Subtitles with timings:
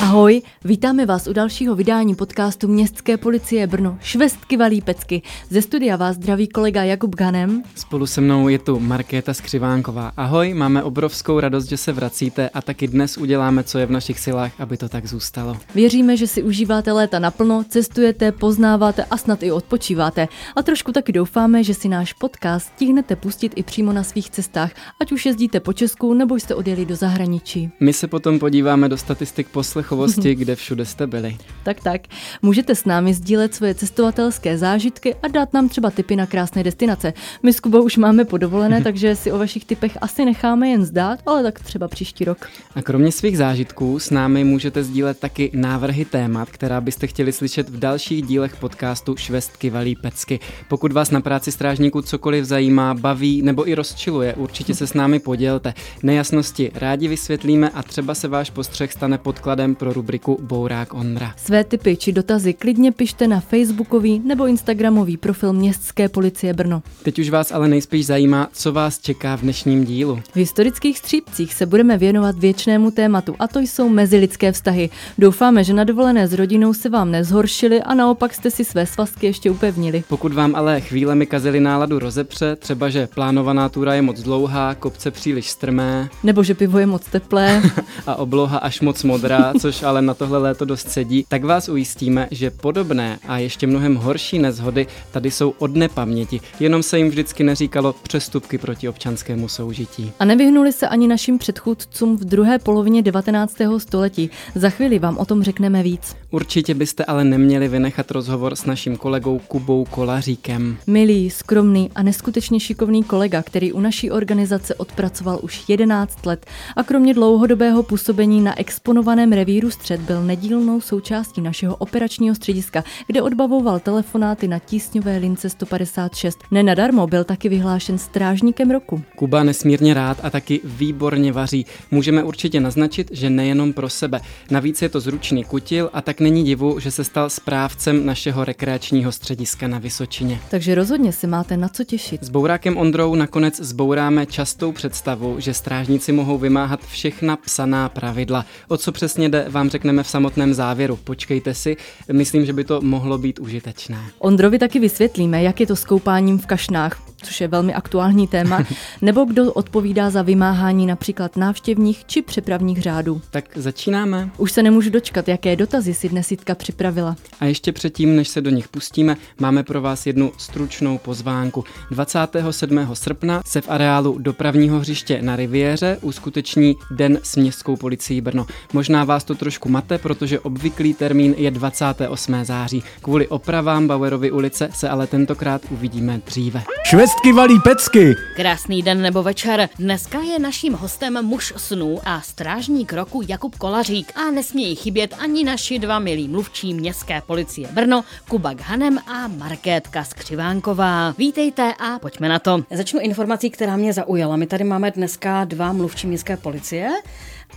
[0.00, 5.22] Ahoj, vítáme vás u dalšího vydání podcastu Městské policie Brno Švestky valí pecky.
[5.50, 7.62] Ze studia vás zdraví kolega Jakub Ganem.
[7.74, 10.12] Spolu se mnou je tu Markéta Skřivánková.
[10.16, 14.20] Ahoj, máme obrovskou radost, že se vracíte a taky dnes uděláme, co je v našich
[14.20, 15.56] silách, aby to tak zůstalo.
[15.74, 20.28] Věříme, že si užíváte léta naplno, cestujete, poznáváte a snad i odpočíváte.
[20.56, 24.70] A trošku taky doufáme, že si náš podcast stihnete pustit i přímo na svých cestách,
[25.00, 27.70] ať už jezdíte po Česku nebo jste odjeli do zahraničí.
[27.80, 29.48] My se potom podíváme do statistik
[29.88, 31.36] poslechovosti, kde všude jste byli.
[31.62, 32.00] Tak tak,
[32.42, 37.12] můžete s námi sdílet svoje cestovatelské zážitky a dát nám třeba tipy na krásné destinace.
[37.42, 41.20] My s Kubou už máme podovolené, takže si o vašich typech asi necháme jen zdát,
[41.26, 42.48] ale tak třeba příští rok.
[42.74, 47.68] A kromě svých zážitků s námi můžete sdílet taky návrhy témat, která byste chtěli slyšet
[47.68, 50.40] v dalších dílech podcastu Švestky valí pecky.
[50.68, 55.18] Pokud vás na práci strážníků cokoliv zajímá, baví nebo i rozčiluje, určitě se s námi
[55.18, 55.74] podělte.
[56.02, 61.34] Nejasnosti rádi vysvětlíme a třeba se váš postřeh stane podkladem pro rubriku Bourák Ondra.
[61.36, 66.82] Své typy či dotazy klidně pište na facebookový nebo instagramový profil Městské policie Brno.
[67.02, 70.20] Teď už vás ale nejspíš zajímá, co vás čeká v dnešním dílu.
[70.32, 74.90] V historických střípcích se budeme věnovat věčnému tématu a to jsou mezilidské vztahy.
[75.18, 79.26] Doufáme, že na dovolené s rodinou se vám nezhoršily a naopak jste si své svazky
[79.26, 80.04] ještě upevnili.
[80.08, 85.10] Pokud vám ale chvílemi kazili náladu rozepře, třeba že plánovaná túra je moc dlouhá, kopce
[85.10, 87.62] příliš strmé Nebo že pivo je moc teplé.
[88.06, 92.28] a obloha až moc modrá, což ale na tohle léto dost sedí, tak vás ujistíme,
[92.30, 97.44] že podobné a ještě mnohem horší nezhody tady jsou od nepaměti, jenom se jim vždycky
[97.44, 100.12] neříkalo přestupky proti občanskému soužití.
[100.18, 103.56] A nevyhnuli se ani našim předchůdcům v druhé polovině 19.
[103.78, 104.30] století.
[104.54, 106.16] Za chvíli vám o tom řekneme víc.
[106.30, 110.76] Určitě byste ale neměli vynechat rozhovor s naším kolegou Kubou Kolaříkem.
[110.86, 116.82] Milý, skromný a neskutečně šikovný kolega, který u naší organizace odpracoval už 11 let a
[116.82, 123.80] kromě dlouhodobého působení na exponovaném revíru Střed byl nedílnou součástí našeho operačního střediska, kde odbavoval
[123.80, 126.38] telefonáty na tísňové lince 156.
[126.50, 129.02] Nenadarmo byl taky vyhlášen strážníkem roku.
[129.16, 131.66] Kuba nesmírně rád a taky výborně vaří.
[131.90, 134.20] Můžeme určitě naznačit, že nejenom pro sebe.
[134.50, 139.12] Navíc je to zručný kutil a tak není divu, že se stal správcem našeho rekreačního
[139.12, 140.40] střediska na Vysočině.
[140.50, 142.24] Takže rozhodně se máte na co těšit.
[142.24, 148.44] S Bourákem Ondrou nakonec zbouráme častou představu, že strážníci mohou vymáhat všechna psaná pravidla.
[148.68, 150.98] O co přesně jde, vám řekneme v samotném závěru.
[151.04, 151.76] Počkejte si,
[152.12, 153.98] myslím, že by to mohlo být užitečné.
[154.18, 158.64] Ondrovi taky vysvětlíme, jak je to s koupáním v kašnách, což je velmi aktuální téma,
[159.02, 163.20] nebo kdo odpovídá za vymáhání například návštěvních či přepravních řádů.
[163.30, 164.30] Tak začínáme.
[164.36, 167.16] Už se nemůžu dočkat, jaké dotazy si dnes Jitka připravila.
[167.40, 171.64] A ještě předtím, než se do nich pustíme, máme pro vás jednu stručnou pozvánku.
[171.90, 172.88] 27.
[172.92, 178.46] srpna se v areálu dopravního hřiště na Riviéře uskuteční Den s městskou policií Brno.
[178.72, 182.44] Možná vás to trošku mate, protože obvyklý termín je 28.
[182.44, 182.82] září.
[183.02, 186.62] Kvůli opravám Bauerovy ulice se ale tentokrát uvidíme dříve.
[186.84, 188.14] Švestky valí pecky.
[188.36, 189.68] Krásný den nebo večer.
[189.78, 195.44] Dneska je naším hostem muž snů a strážník roku Jakub Kolařík a nesmějí chybět ani
[195.44, 201.14] naši dva milí mluvčí městské policie Brno, Kuba Hanem a Markétka Skřivánková.
[201.18, 202.64] Vítejte a pojďme na to.
[202.70, 204.36] Začnu informací, která mě zaujala.
[204.36, 206.90] My tady máme dneska dva mluvčí městské policie.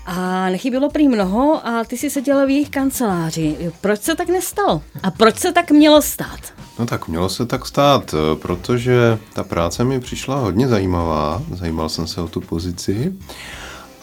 [0.05, 3.71] A nechybělo prý mnoho a ty si seděla v jejich kanceláři.
[3.81, 4.81] Proč se tak nestalo?
[5.03, 6.39] A proč se tak mělo stát?
[6.79, 11.89] No tak mělo se tak stát, eh, protože ta práce mi přišla hodně zajímavá, zajímal
[11.89, 13.13] jsem se o tu pozici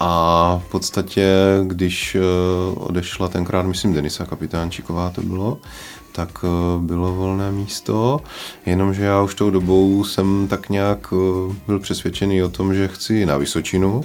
[0.00, 1.26] a v podstatě,
[1.66, 2.20] když eh,
[2.75, 5.58] odešla tenkrát, myslím, Denisa Kapitánčíková to bylo,
[6.19, 6.49] tak eh,
[6.79, 8.21] bylo volné místo,
[8.67, 13.27] jenomže já už tou dobou jsem tak nějak eh, byl přesvědčený o tom, že chci
[13.27, 14.05] na Vysočinu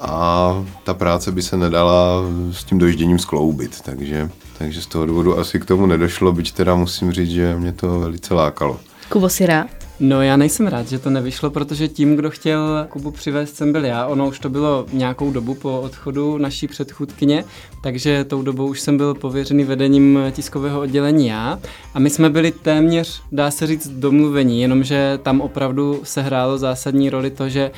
[0.00, 0.52] a
[0.84, 5.60] ta práce by se nedala s tím dojížděním skloubit, takže, takže z toho důvodu asi
[5.60, 8.80] k tomu nedošlo, byť teda musím říct, že mě to velice lákalo.
[9.08, 9.85] Kubo, si rád?
[10.00, 13.84] No já nejsem rád, že to nevyšlo, protože tím, kdo chtěl Kubu přivést, jsem byl
[13.84, 14.06] já.
[14.06, 17.44] Ono už to bylo nějakou dobu po odchodu naší předchůdkyně,
[17.80, 21.58] takže tou dobou už jsem byl pověřený vedením tiskového oddělení já.
[21.94, 27.10] A my jsme byli téměř, dá se říct, domluvení, jenomže tam opravdu se hrálo zásadní
[27.10, 27.70] roli to, že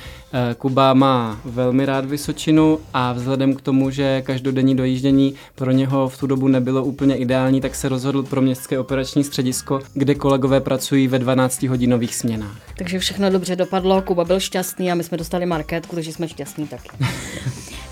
[0.58, 6.18] Kuba má velmi rád Vysočinu a vzhledem k tomu, že každodenní dojíždění pro něho v
[6.18, 11.08] tu dobu nebylo úplně ideální, tak se rozhodl pro městské operační středisko, kde kolegové pracují
[11.08, 12.56] ve 12 hodinových směnách.
[12.78, 16.66] Takže všechno dobře dopadlo, Kuba byl šťastný a my jsme dostali marketku, takže jsme šťastní
[16.66, 16.88] taky.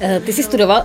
[0.00, 0.82] Eh, Ty jsi studoval...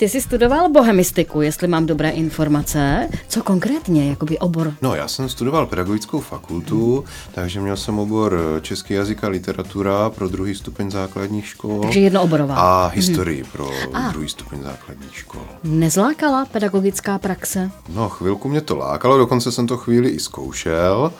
[0.00, 3.08] Ty jsi studoval bohemistiku, jestli mám dobré informace.
[3.28, 4.74] Co konkrétně, jakoby obor?
[4.82, 10.28] No, já jsem studoval pedagogickou fakultu, takže měl jsem obor český jazyk a literatura pro
[10.28, 11.80] druhý stupeň základních škol.
[11.82, 12.54] Takže jednooborová.
[12.54, 13.70] A historii pro
[14.12, 15.42] druhý stupeň základních škol.
[15.64, 17.70] Nezlákala pedagogická praxe?
[17.88, 21.12] No, chvilku mě to lákalo, dokonce jsem to chvíli i zkoušel,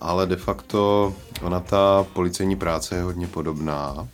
[0.00, 1.12] ale de facto
[1.42, 4.08] ona ta policejní práce je hodně podobná.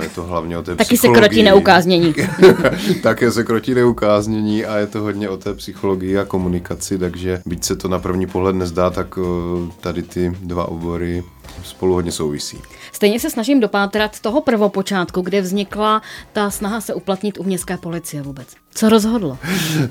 [0.00, 2.14] Je to hlavně o té Taky se krotí neukáznění.
[3.02, 7.64] Také se krotí neukáznění a je to hodně o té psychologii a komunikaci, takže byť
[7.64, 11.24] se to na první pohled nezdá, tak eh, tady ty dva obory
[11.64, 12.58] spolu hodně souvisí.
[12.92, 16.02] Stejně se snažím dopátrat toho prvopočátku, kde vznikla
[16.32, 18.61] ta snaha se uplatnit u městské policie vůbec.
[18.74, 19.38] Co rozhodlo?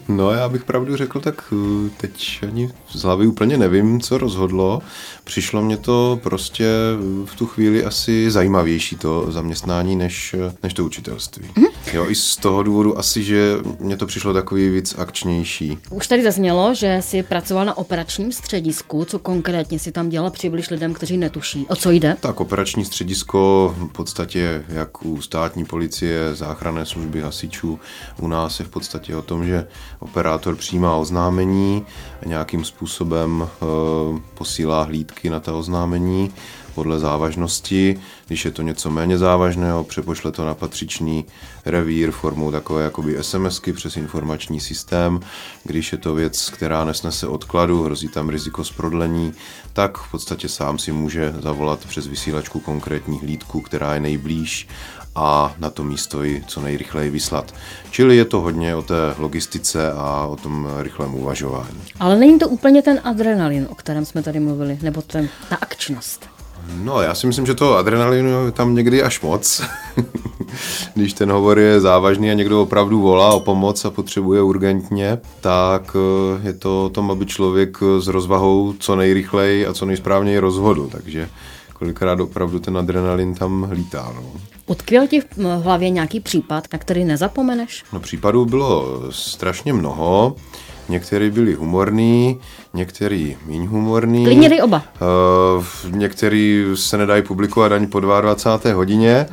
[0.07, 4.81] No já bych pravdu řekl, tak eh, teď ani z hlavy úplně nevím, co rozhodlo.
[5.23, 10.73] Přišlo mě to prostě eh, v tu chvíli asi zajímavější to zaměstnání než, eh, než
[10.73, 11.47] to učitelství.
[11.93, 15.77] Jo, i z toho důvodu asi, že mě to přišlo takový víc akčnější.
[15.89, 19.05] Už tady zaznělo, že jsi pracoval na operačním středisku.
[19.05, 20.31] Co konkrétně si tam dělal?
[20.31, 21.65] Přibliž lidem, kteří netuší.
[21.69, 22.17] O co jde?
[22.19, 27.79] Tak operační středisko v podstatě jak u státní policie, záchranné služby hasičů,
[28.21, 29.67] u nás je v podstatě o tom, že
[29.99, 31.85] operátor přijímá oznámení,
[32.25, 33.65] nějakým způsobem e,
[34.33, 36.33] posílá hlídky na ta oznámení
[36.75, 37.99] podle závažnosti.
[38.27, 41.25] Když je to něco méně závažného, přepošle to na patřičný
[41.65, 45.19] revír formou takové jakoby SMSky přes informační systém.
[45.63, 49.33] Když je to věc, která nesnese odkladu, hrozí tam riziko z prodlení,
[49.73, 54.67] tak v podstatě sám si může zavolat přes vysílačku konkrétní hlídku, která je nejblíž
[55.15, 57.53] a na to místo ji co nejrychleji vyslat.
[57.91, 61.81] Čili je to hodně o té logistice a o tom rychlém uvažování.
[61.99, 66.25] Ale není to úplně ten adrenalin, o kterém jsme tady mluvili, nebo ten, ta akčnost.
[66.83, 69.61] No, já si myslím, že to adrenalinu je tam někdy až moc.
[70.95, 75.95] Když ten hovor je závažný a někdo opravdu volá o pomoc a potřebuje urgentně, tak
[75.95, 80.87] eh, je to o tom, aby člověk s rozvahou co nejrychleji a co nejsprávněji rozhodl.
[80.91, 81.29] Takže
[81.81, 84.13] kolikrát opravdu ten adrenalin tam lítá.
[84.15, 84.23] No.
[84.67, 87.83] Utkvěl ti v hlavě nějaký případ, na který nezapomeneš?
[87.93, 90.35] No případů bylo strašně mnoho.
[90.89, 92.39] Některý byli humorný,
[92.73, 94.25] některý méně humorný.
[94.25, 94.83] Klidně dej oba.
[95.57, 98.75] Uh, některý se nedají publikovat ani po 22.
[98.75, 99.25] hodině,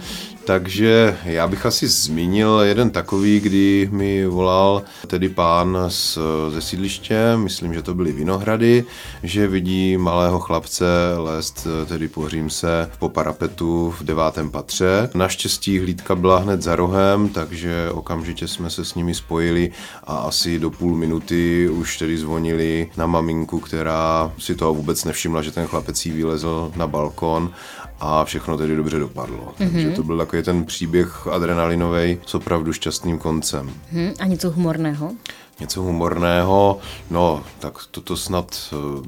[0.48, 6.18] takže já bych asi zmínil jeden takový, kdy mi volal tedy pán z,
[6.48, 8.84] ze sídliště, myslím, že to byly Vinohrady,
[9.22, 10.84] že vidí malého chlapce
[11.16, 15.10] lézt tedy po Římse po parapetu v devátém patře.
[15.14, 19.70] Naštěstí hlídka byla hned za rohem, takže okamžitě jsme se s nimi spojili
[20.04, 25.42] a asi do půl minuty už tedy zvonili na maminku, která si toho vůbec nevšimla,
[25.42, 27.52] že ten chlapec jí vylezl na balkon
[28.00, 29.54] a všechno tedy dobře dopadlo.
[29.58, 29.72] Mm-hmm.
[29.72, 33.70] Takže to byl takový ten příběh adrenalinový s opravdu šťastným koncem.
[33.92, 35.12] Hm, a něco humorného?
[35.60, 36.78] Něco humorného,
[37.10, 39.04] no tak toto snad uh,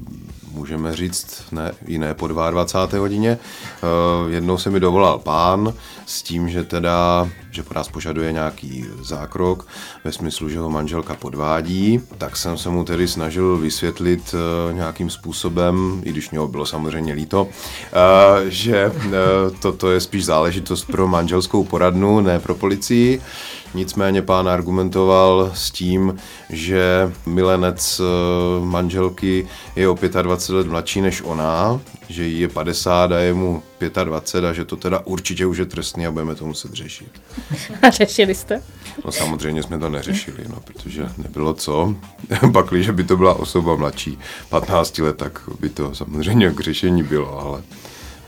[0.51, 2.99] můžeme říct ne, i ne po 22.
[2.99, 3.37] hodině.
[4.23, 5.73] Uh, jednou se mi dovolal pán
[6.05, 9.67] s tím, že teda, že po nás požaduje nějaký zákrok
[10.03, 15.09] ve smyslu, že ho manželka podvádí, tak jsem se mu tedy snažil vysvětlit uh, nějakým
[15.09, 17.49] způsobem, i když mě bylo samozřejmě líto, uh,
[18.47, 18.91] že
[19.59, 23.21] toto je spíš záležitost pro manželskou poradnu, ne pro policii.
[23.73, 26.15] Nicméně pán argumentoval s tím,
[26.49, 28.01] že milenec
[28.63, 33.63] manželky je o 25 let mladší než ona, že jí je 50 a je mu
[33.89, 37.21] 25 a že to teda určitě už je trestný a budeme to muset řešit.
[37.81, 38.63] A řešili jste?
[39.05, 41.95] No samozřejmě jsme to neřešili, no, protože nebylo co.
[42.53, 44.19] Pakli, že by to byla osoba mladší
[44.49, 47.63] 15 let, tak by to samozřejmě k řešení bylo, ale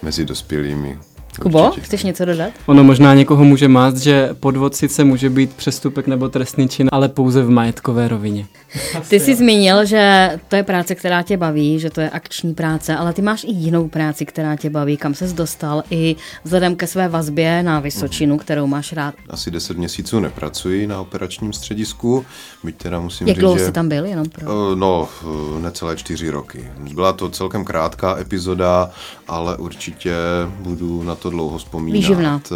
[0.02, 1.00] mezi dospělými
[1.42, 1.82] Kubo, určitě.
[1.86, 2.52] chceš něco dodat?
[2.66, 7.10] Ono možná někoho může mást, že podvod sice může být přestupek nebo trestný čin, ale
[7.10, 8.46] pouze v majetkové rovině.
[9.10, 12.96] Ty jsi zmínil, že to je práce, která tě baví, že to je akční práce,
[12.96, 16.88] ale ty máš i jinou práci, která tě baví, kam ses dostal i vzhledem ke
[16.88, 19.16] své vazbě na Vysočinu, kterou máš rád.
[19.30, 22.26] Asi 10 měsíců nepracuji na operačním středisku,
[22.64, 23.66] byť teda musím Jak říct, dlouho že...
[23.66, 24.52] jsi tam byl, jenom pro...
[24.72, 25.10] Eh, No,
[25.58, 26.72] eh, necelé čtyři roky.
[26.94, 28.90] Byla to celkem krátká epizoda,
[29.28, 30.14] ale určitě
[30.60, 31.94] budu na to dlouho vzpomínat.
[31.98, 32.42] Výživná.
[32.52, 32.56] Eh,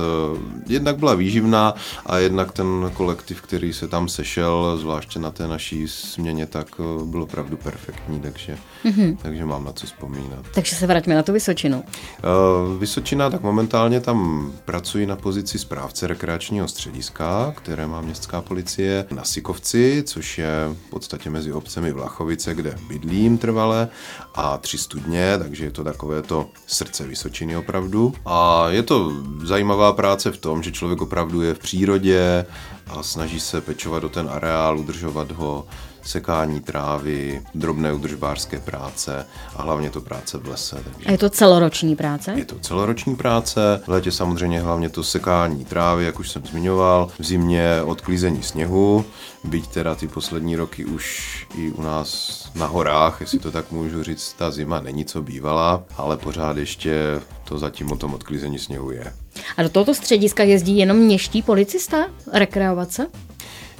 [0.68, 1.74] Jednak byla výživná
[2.06, 7.06] a jednak ten kolektiv, který se tam sešel, zvláště na té naší směně, tak eh,
[7.06, 9.18] byl opravdu perfektní, takže, mm-hmm.
[9.22, 10.46] takže mám na co vzpomínat.
[10.54, 11.84] Takže se vraťme na tu Vysočinu.
[11.88, 19.06] Eh, Vysočina, tak momentálně tam pracuji na pozici správce rekreačního střediska, které má městská policie
[19.12, 23.88] na Sikovci, což je v podstatě mezi obcemi Vlachovice, kde bydlím trvale,
[24.36, 28.14] a tři studně, takže je to takové to srdce Vysočiny opravdu.
[28.26, 29.12] A A je to
[29.44, 32.46] zajímavá práce v tom, že člověk opravdu je v přírodě
[32.88, 35.68] a snaží se pečovat do ten areál, udržovat ho,
[36.08, 40.76] sekání trávy, drobné udržbářské práce a hlavně to práce v lese.
[40.84, 42.34] Takže a je to celoroční práce?
[42.38, 43.82] Je to celoroční práce.
[43.86, 47.10] V létě samozřejmě hlavně to sekání trávy, jak už jsem zmiňoval.
[47.20, 49.06] V zimě odklízení sněhu,
[49.44, 54.04] byť teda ty poslední roky už i u nás na horách, jestli to tak můžu
[54.04, 58.92] říct, ta zima není co bývala, ale pořád ještě to zatím o tom odklízení sněhu
[58.92, 59.14] je.
[59.58, 63.08] A do tohoto střediska jezdí jenom měští policisté rekreovat se?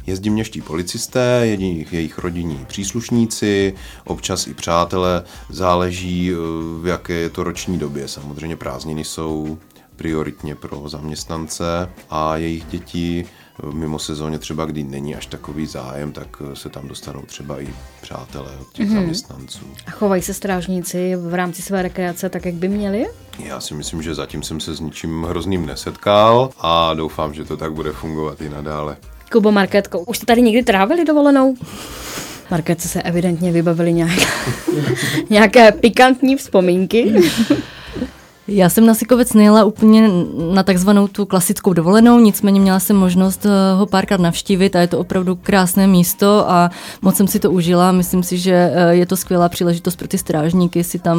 [0.08, 3.74] Jezdí měští policisté, jejich, jejich rodinní příslušníci,
[4.06, 6.36] občas i přátelé, záleží eh,
[6.82, 8.08] v jaké je to roční době.
[8.08, 9.58] Samozřejmě prázdniny jsou
[9.96, 13.26] prioritně pro zaměstnance a jejich děti
[13.74, 17.74] mimo sezóně třeba, kdy není až takový zájem, tak eh, se tam dostanou třeba i
[18.02, 18.94] přátelé od těch mm-hmm.
[18.94, 19.66] zaměstnanců.
[19.88, 23.06] A chovají se strážníci v rámci své rekreace tak, jak by měli?
[23.40, 27.58] Já si myslím, že zatím jsem se s ničím hrozným nesetkal a doufám, že to
[27.58, 28.98] tak bude fungovat i nadále.
[29.32, 31.56] Kubo Marketko, už jste tady někdy trávili dovolenou?
[32.52, 34.20] Marketce se evidentně vybavili nějak,
[35.30, 37.14] nějaké pikantní vzpomínky.
[38.48, 40.10] Já jsem na Sikovec nejela úplně
[40.54, 44.88] na takzvanou tu klasickou dovolenou, nicméně měla jsem možnost eh, ho párkrát navštívit a je
[44.88, 47.92] to opravdu krásné místo a moc jsem si to užila.
[47.92, 51.18] Myslím si, že eh, je to skvělá příležitost pro ty strážníky si tam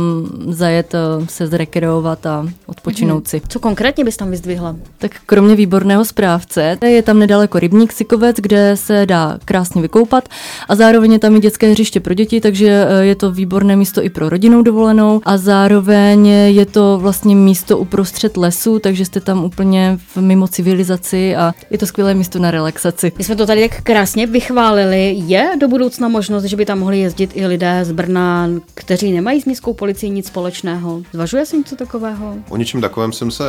[0.49, 3.31] zajet, eh, se zrekreovat a odpočinout mm-hmm.
[3.31, 3.43] si.
[3.49, 4.77] Co konkrétně bys tam vyzdvihla?
[4.99, 10.29] Tak kromě výborného správce je tam nedaleko rybník Sikovec, kde se dá krásně vykoupat
[10.69, 14.11] a zároveň je tam i dětské hřiště pro děti, takže je to výborné místo i
[14.11, 19.45] pro rodinnou dovolenou a zároveň je to vlastně vlastně místo uprostřed lesu, takže jste tam
[19.45, 23.13] úplně v mimo civilizaci a je to skvělé místo na relaxaci.
[23.19, 25.15] My jsme to tady tak krásně vychválili.
[25.27, 29.41] Je do budoucna možnost, že by tam mohli jezdit i lidé z Brna, kteří nemají
[29.41, 31.03] s městskou policií nic společného?
[31.13, 32.35] Zvažuje se něco takového?
[32.49, 33.45] O něčem takovém jsem se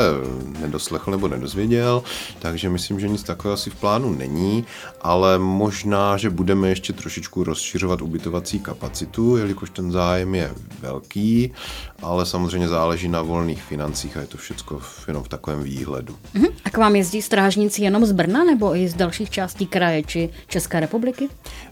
[0.62, 2.04] nedoslechl nebo nedozvěděl,
[2.40, 4.66] takže myslím, že nic takového asi v plánu není,
[5.02, 11.52] ale možná, že budeme ještě trošičku rozšiřovat ubytovací kapacitu, jelikož ten zájem je velký,
[12.02, 16.16] ale samozřejmě záleží na volných financích a je to všechno jenom v takovém výhledu.
[16.36, 16.54] Uh-huh.
[16.66, 20.30] A k vám jezdí strážníci jenom z Brna nebo i z dalších částí kraje či
[20.48, 21.30] České republiky?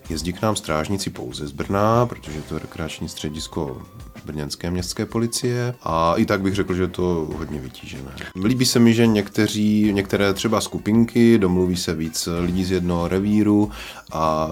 [0.09, 3.81] Jezdí k nám strážníci pouze z Brna, protože to je rekreační středisko
[4.27, 8.11] brněnské městské policie a i tak bych řekl, že je to hodně vytížené.
[8.43, 13.71] Líbí se mi, že někteří, některé třeba skupinky, domluví se víc lidí z jednoho revíru
[14.11, 14.51] a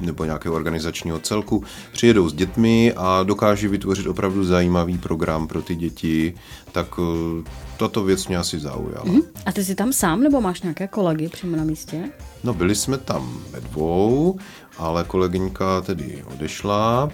[0.00, 5.74] nebo nějakého organizačního celku, přijedou s dětmi a dokáží vytvořit opravdu zajímavý program pro ty
[5.74, 6.34] děti,
[6.72, 9.04] tak eh, tato věc mě asi zaujala.
[9.04, 9.22] Mm-hmm.
[9.46, 12.10] A ty jsi tam sám nebo máš nějaké kolegy přímo na místě?
[12.44, 14.38] No byli jsme tam ve dvou,
[14.78, 17.10] ale kolegyňka tedy odešla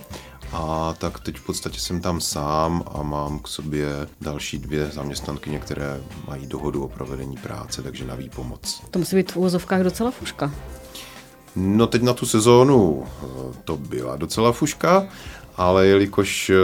[0.53, 3.89] a tak teď v podstatě jsem tam sám a mám k sobě
[4.21, 8.83] další dvě zaměstnanky, které mají dohodu o provedení práce, takže na výpomoc.
[8.91, 10.53] To musí být v úvozovkách docela fuška.
[11.57, 13.27] No teď na tu sezónu eh,
[13.65, 15.09] to byla docela fuška,
[15.57, 16.55] ale jelikož, eh,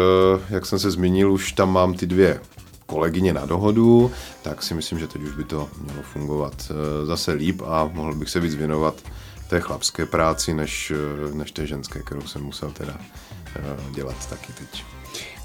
[0.50, 2.40] jak jsem se zmínil, už tam mám ty dvě
[2.86, 4.10] kolegyně na dohodu,
[4.42, 8.14] tak si myslím, že teď už by to mělo fungovat eh, zase líp a mohl
[8.14, 8.94] bych se víc věnovat
[9.48, 10.92] té chlapské práci, než,
[11.32, 12.96] než té ženské, kterou jsem musel teda
[13.94, 14.84] dělat taky teď.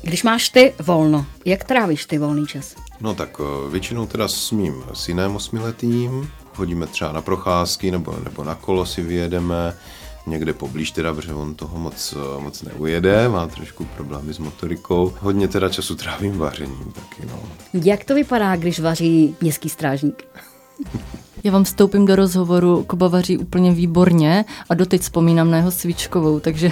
[0.01, 2.75] Když máš ty volno, jak trávíš ty volný čas?
[3.01, 8.43] No tak eh, většinou teda s mým synem osmiletým, chodíme třeba na procházky nebo, nebo
[8.43, 9.77] na kolo si vyjedeme,
[10.27, 15.13] někde poblíž teda, protože on toho moc, eh, moc neujede, má trošku problémy s motorikou.
[15.19, 17.39] Hodně teda času trávím vařením taky, no.
[17.73, 20.23] Jak to vypadá, když vaří městský strážník?
[21.43, 26.39] Já vám vstoupím do rozhovoru, Kuba vaří úplně výborně a doteď vzpomínám na jeho svíčkovou,
[26.39, 26.71] takže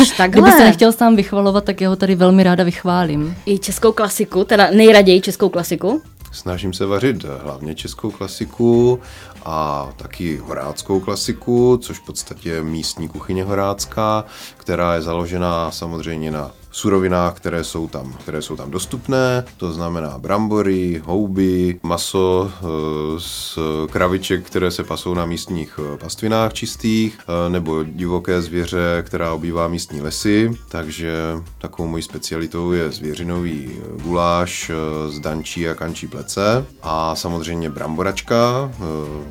[0.00, 0.42] Až takhle.
[0.42, 3.36] kdyby se nechtěl sám vychvalovat, tak já ho tady velmi ráda vychválím.
[3.46, 6.02] I českou klasiku, teda nejraději českou klasiku?
[6.32, 9.00] Snažím se vařit hlavně českou klasiku
[9.44, 14.24] a taky horáckou klasiku, což v podstatě je místní kuchyně horácká,
[14.56, 20.18] která je založená samozřejmě na surovinách, které jsou tam, které jsou tam dostupné, to znamená
[20.18, 22.64] brambory, houby, maso eh,
[23.18, 23.58] z
[23.90, 29.68] kraviček, které se pasou na místních eh, pastvinách čistých, eh, nebo divoké zvěře, která obývá
[29.68, 31.12] místní lesy, takže
[31.58, 33.70] takovou mojí specialitou je zvěřinový
[34.02, 34.70] guláš
[35.08, 36.66] z dančí a kančí plece.
[36.82, 38.70] A samozřejmě bramboračka,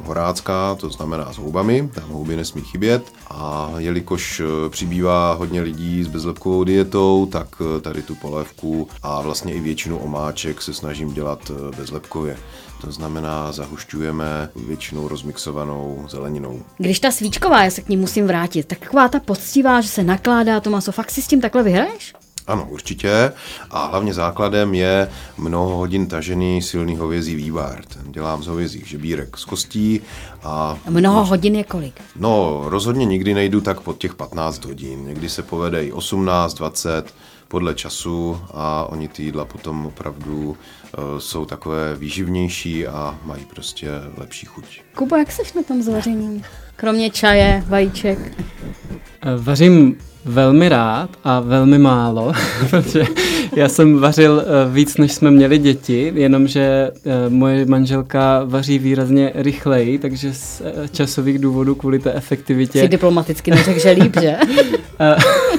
[0.03, 6.07] horácká, to znamená s houbami, tam houby nesmí chybět a jelikož přibývá hodně lidí s
[6.07, 11.51] bezlepkovou dietou, tak eh, tady tu polévku a vlastně i většinu omáček se snažím dělat
[11.51, 12.37] eh, bezlepkově.
[12.81, 16.61] To znamená, zahušťujeme většinou rozmixovanou zeleninou.
[16.77, 20.03] Když ta svíčková, já se k ní musím vrátit, tak taková ta poctivá, že se
[20.03, 22.13] nakládá to maso, fakt si s tím takhle vyhraješ?
[22.47, 23.31] Ano, určitě.
[23.71, 27.81] A hlavně základem je mnoho hodin tažený silný hovězí vývar.
[27.85, 30.01] Ten dělám z hovězích žebírek z kostí.
[30.43, 32.01] A Mnoho hodin je kolik?
[32.15, 35.05] No, rozhodně nikdy nejdu tak pod těch 15 hodin.
[35.05, 37.13] Někdy se povede i 18, 20
[37.47, 40.55] podle času a oni ty jídla potom opravdu uh,
[41.19, 44.81] jsou takové výživnější a mají prostě lepší chuť.
[44.95, 46.43] Kubo, jak seš na tom s vařením?
[46.75, 48.19] Kromě čaje, vajíček.
[49.21, 52.33] Eh, Vařím velmi rád a velmi málo,
[52.69, 53.03] protože
[53.55, 59.31] já jsem vařil eh, víc, než jsme měli děti, jenomže eh, moje manželka vaří výrazně
[59.35, 62.79] rychleji, takže z eh, časových důvodů kvůli té efektivitě.
[62.79, 64.37] Si diplomaticky neřekl, že líp, že?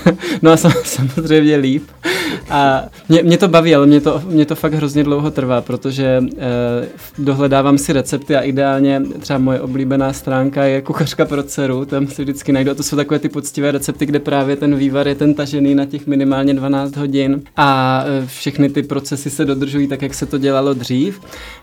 [0.42, 1.82] No a sam, samozřejmě líp.
[2.50, 6.20] A mě, mě to baví, ale mě to, mě to fakt hrozně dlouho trvá, protože
[6.38, 12.06] eh, dohledávám si recepty a ideálně třeba moje oblíbená stránka je kuchařka pro dceru, tam
[12.06, 15.14] si vždycky najdu a to jsou takové ty poctivé recepty, kde právě ten vývar je
[15.14, 20.02] ten tažený na těch minimálně 12 hodin a eh, všechny ty procesy se dodržují tak,
[20.02, 21.20] jak se to dělalo dřív.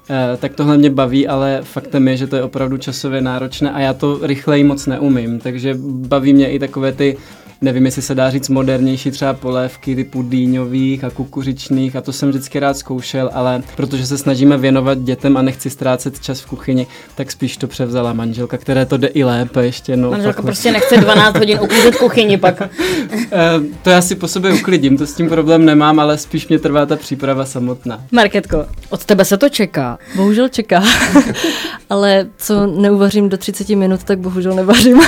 [0.09, 3.79] Eh, tak tohle mě baví, ale faktem je, že to je opravdu časově náročné a
[3.79, 7.17] já to rychleji moc neumím, takže baví mě i takové ty
[7.61, 12.29] nevím, jestli se dá říct modernější třeba polévky typu dýňových a kukuřičných a to jsem
[12.29, 16.87] vždycky rád zkoušel, ale protože se snažíme věnovat dětem a nechci ztrácet čas v kuchyni,
[17.15, 19.97] tak spíš to převzala manželka, které to jde i lépe ještě.
[19.97, 22.61] No, Manželka fakt- prostě nechce 12 hodin uklidit kuchyni pak.
[23.33, 26.59] Eh, to já si po sobě uklidím, to s tím problém nemám, ale spíš mě
[26.59, 28.03] trvá ta příprava samotná.
[28.11, 29.97] Marketko, od tebe se to čeká.
[30.15, 30.83] Bohužel čeká,
[31.89, 35.01] ale co neuvařím do 30 minut, tak bohužel nevařím.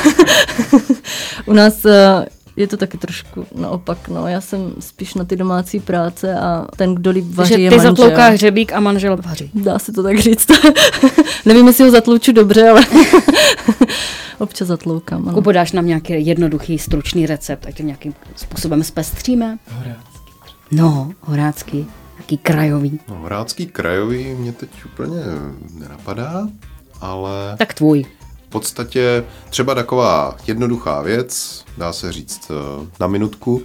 [1.46, 4.28] U nás eh, je to taky trošku naopak, no.
[4.28, 7.92] Já jsem spíš na ty domácí práce a ten, kdo líp vaří, je ty manžel.
[7.96, 9.52] zatlouká hřebík a manžel vaří.
[9.54, 10.48] Dá se to tak říct.
[11.46, 12.82] Nevím, jestli ho zatlouču dobře, ale
[14.40, 15.22] občas zatloukám.
[15.28, 15.34] Ano.
[15.34, 19.58] Kubo, dáš nám nějaký jednoduchý, stručný recept, ať to nějakým způsobem zpestříme?
[20.72, 23.00] No, horácký, nějaký krajový.
[23.10, 25.20] No, Horácký krajový mě teď úplně
[25.80, 26.48] nenapadá,
[27.02, 28.06] ale Tak tvůj.
[28.54, 33.62] V podstatě třeba taková jednoduchá věc, dá se říct eh, na minutku,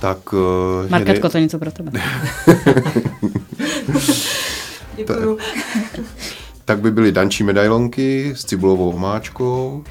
[0.00, 0.18] tak...
[0.32, 1.92] eh, je Marketko, to je něco pro tebe.
[4.96, 5.38] Děkuju.
[6.64, 9.84] tak by byly dančí medailonky s cibulovou omáčkou,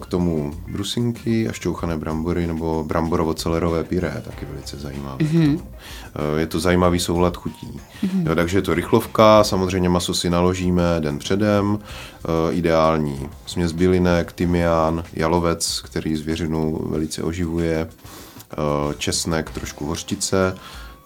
[0.00, 5.18] k tomu brusinky a šťouchané brambory nebo bramborovo-celerové pyré, taky velice zajímavé.
[5.18, 5.60] Mm-hmm.
[6.36, 7.80] Je to zajímavý soulad chutí.
[8.02, 8.28] Mm-hmm.
[8.28, 14.32] Jo, takže je to rychlovka, samozřejmě maso si naložíme den předem, eh, ideální směs bylinek,
[14.32, 18.56] tymián, jalovec, který zvěřinu velice oživuje, eh,
[18.98, 20.54] česnek, trošku hořčice,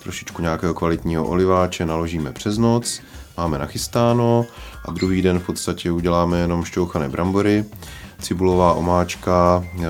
[0.02, 3.00] trošičku nějakého kvalitního oliváče naložíme přes noc,
[3.36, 4.46] máme nachystáno
[4.84, 7.64] a druhý den v podstatě uděláme jenom šťouchané brambory,
[8.22, 9.82] cibulová omáčka, eh,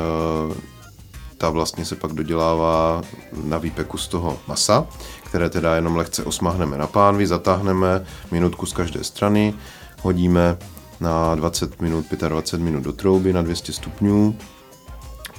[1.38, 3.02] ta vlastně se pak dodělává
[3.44, 4.86] na výpeku z toho masa,
[5.24, 9.54] které teda jenom lehce osmahneme na pánvi, zatáhneme minutku z každé strany,
[10.02, 10.56] hodíme
[11.00, 14.36] na 20 minut, 25 minut do trouby na 200 stupňů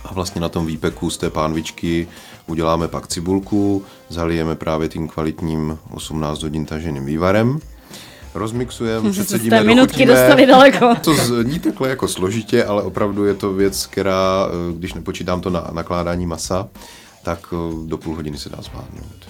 [0.06, 2.08] a vlastně na tom výpeku z té pánvičky
[2.48, 7.60] uděláme pak cibulku, zalijeme právě tím kvalitním 18 hodin taženým vývarem,
[8.36, 10.96] rozmixujeme, předsedíme, minutky dostali daleko.
[11.04, 15.50] To zní takhle jako složitě, ale opravdu je to věc, která, eh, když nepočítám to
[15.50, 16.68] na nakládání masa,
[17.24, 19.28] tak eh, do půl hodiny se dá zvládnout.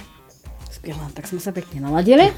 [0.72, 2.34] Skvělé, tak jsme se pěkně naladili.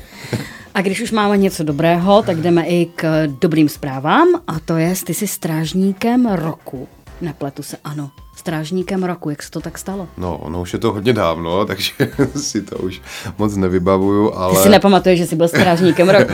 [0.74, 4.28] A když už máme něco dobrého, tak jdeme i k dobrým zprávám.
[4.48, 6.88] A to je, ty jsi strážníkem roku.
[7.22, 8.12] Nepletu se, ano.
[8.36, 10.08] Strážníkem roku, jak se to tak stalo?
[10.18, 11.92] No, ono už je to hodně dávno, takže
[12.36, 13.02] si to už
[13.38, 14.64] moc nevybavuju, Ty ale...
[14.64, 16.34] si nepamatuješ, že jsi byl strážníkem roku.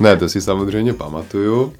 [0.00, 1.72] ne, to si samozřejmě pamatuju,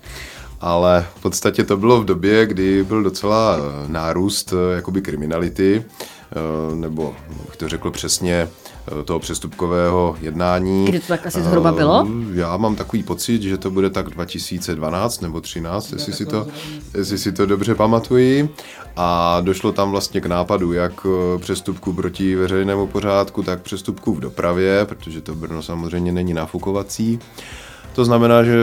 [0.61, 5.85] ale v podstatě to bylo v době, kdy byl docela eh, nárůst eh, jakoby kriminality,
[5.85, 8.49] eh, nebo bych to řekl přesně,
[9.05, 10.85] toho přestupkového jednání.
[10.85, 12.07] Kdy to tak asi zhruba bylo?
[12.09, 16.47] Eh, Já mám takový pocit, že to bude tak 2012 nebo 13, jestli si to,
[16.99, 18.49] jestli si to dobře pamatuji.
[18.97, 24.21] A došlo tam vlastně k nápadu jak eh, přestupku proti veřejnému pořádku, tak přestupku v
[24.21, 27.19] dopravě, protože to Brno samozřejmě není nafukovací.
[27.95, 28.55] To znamená, že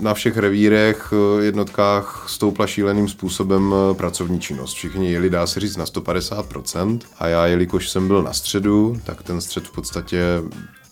[0.00, 4.72] na všech revírech, eh, jednotkách stoupla šíleným způsobem eh, pracovní činnost.
[4.72, 7.00] Všichni jeli, dá se říct, na 150%.
[7.18, 10.22] A já, jelikož jsem byl na středu, tak ten střed v podstatě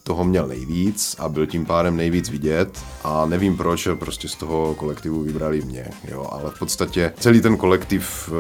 [0.07, 2.69] toho měl nejvíc a byl tím pádem nejvíc vidět
[3.05, 7.57] a nevím proč, prostě z toho kolektivu vybrali mě, jo, ale v podstatě celý ten
[7.57, 8.31] kolektiv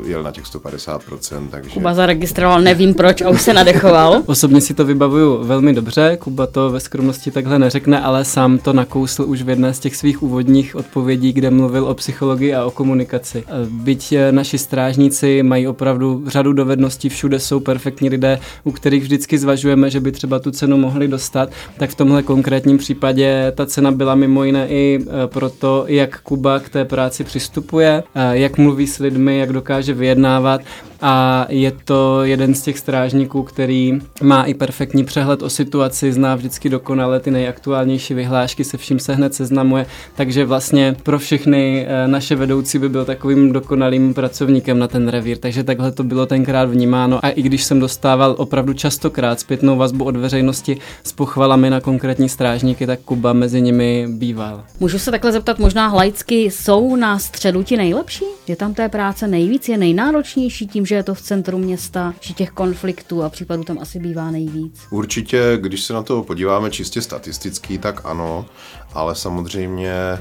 [0.00, 1.70] uh, jel na těch 150%, takže...
[1.70, 4.22] Kuba zaregistroval, nevím proč a už se nadechoval.
[4.26, 8.72] Osobně si to vybavuju velmi dobře, Kuba to ve skromnosti takhle neřekne, ale sám to
[8.72, 12.70] nakousl už v jedné z těch svých úvodních odpovědí, kde mluvil o psychologii a o
[12.70, 13.44] komunikaci.
[13.68, 19.38] Byť eh, naši strážníci mají opravdu řadu dovedností, všude jsou perfektní lidé, u kterých vždycky
[19.38, 23.90] zvažujeme, že by třeba tu cenu mohli dostat, tak v tomhle konkrétním případě ta cena
[23.90, 28.86] byla mimo jiné i eh, proto, jak Kuba k té práci přistupuje, eh, jak mluví
[28.86, 30.60] s lidmi, jak dokáže vyjednávat
[31.00, 36.34] a je to jeden z těch strážníků, který má i perfektní přehled o situaci, zná
[36.34, 42.08] vždycky dokonale ty nejaktuálnější vyhlášky, se vším se hned seznamuje, takže vlastně pro všechny eh,
[42.08, 46.64] naše vedoucí by byl takovým dokonalým pracovníkem na ten revír, takže takhle to bylo tenkrát
[46.64, 51.80] vnímáno a i když jsem dostával opravdu častokrát zpětnou vazbu od veřejnosti s pochvalami na
[51.80, 54.64] konkrétní strážníky, tak Kuba mezi nimi býval.
[54.80, 58.24] Můžu se takhle zeptat, možná hlajcky jsou na středu ti nejlepší?
[58.46, 62.34] Je tam té práce nejvíc, je nejnáročnější tím, že je to v centru města, že
[62.34, 64.80] těch konfliktů a případů tam asi bývá nejvíc?
[64.90, 68.46] Určitě, když se na to podíváme čistě statisticky, tak ano,
[68.94, 70.18] ale samozřejmě, eh,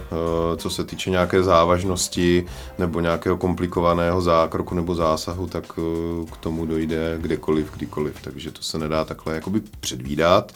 [0.58, 2.46] co se týče nějaké závažnosti
[2.78, 8.62] nebo nějakého komplikovaného zákroku nebo zásahu, tak eh, k tomu dojde kdekoliv, kdykoliv, takže to
[8.62, 10.52] se nedá takhle jakoby předvídat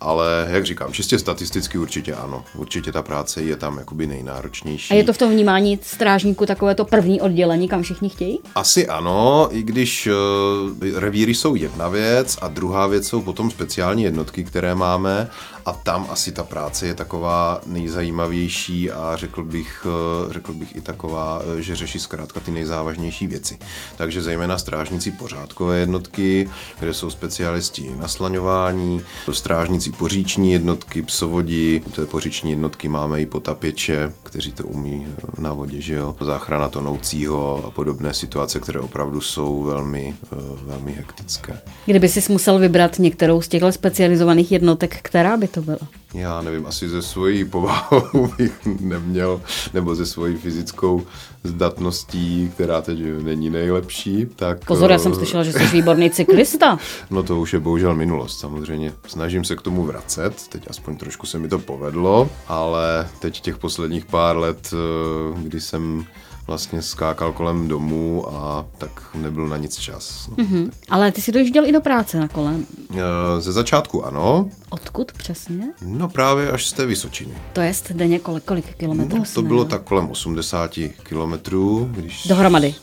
[0.00, 2.44] ale jak říkám, čistě statisticky určitě ano.
[2.54, 4.94] Určitě ta práce je tam jakoby nejnáročnější.
[4.94, 8.38] A je to v tom vnímání strážníku takové to první oddělení, kam všichni chtějí?
[8.54, 14.02] Asi ano, i když uh, revíry jsou jedna věc a druhá věc jsou potom speciální
[14.02, 15.28] jednotky, které máme
[15.66, 19.86] a tam asi ta práce je taková nejzajímavější a řekl bych,
[20.26, 23.58] uh, řekl bych i taková, uh, že řeší zkrátka ty nejzávažnější věci.
[23.96, 29.00] Takže zejména strážníci pořádkové jednotky, kde jsou specialisti na slaňování,
[29.32, 35.06] strážníci poříční jednotky, psovodi, té poříční jednotky máme i potapěče, kteří to umí
[35.38, 40.92] na vodě, že jo, záchrana tonoucího a podobné situace, které opravdu jsou velmi, eh, velmi
[40.92, 41.60] hektické.
[41.86, 45.78] Kdyby si musel vybrat některou z těchto specializovaných jednotek, která by to byla?
[46.14, 49.40] Já nevím, asi ze svojí povahou bych neměl,
[49.74, 51.02] nebo ze svojí fyzickou
[51.44, 54.26] zdatností, která teď není nejlepší.
[54.36, 56.78] Tak, Pozor, já jsem eh, slyšela, že jsi výborný cyklista.
[57.10, 58.92] no to už je bohužel minulost, samozřejmě.
[59.06, 63.58] Snažím se k tomu vracet, teď aspoň trošku se mi to povedlo, ale teď těch
[63.58, 66.04] posledních pár let, eh, kdy jsem
[66.46, 70.28] vlastně skákal kolem domu a tak nebyl na nic čas.
[70.28, 70.44] No.
[70.44, 70.70] Mm-hmm.
[70.88, 72.66] Ale ty si dojížděl i do práce na kolem.
[72.90, 74.50] Eh, ze začátku ano.
[74.70, 75.64] Odkud přesně?
[75.82, 77.34] No právě až z té Vysočiny.
[77.52, 79.18] To je denně kolik, kolik kilometrů?
[79.18, 80.70] No, to bylo tak kolem 80
[81.02, 81.88] kilometrů.
[81.92, 82.26] Když...
[82.26, 82.74] Dohromady?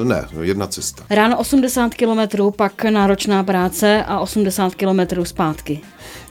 [0.00, 1.04] Uh, ne, jedna cesta.
[1.10, 5.80] Ráno 80 kilometrů, pak náročná práce a 80 kilometrů zpátky.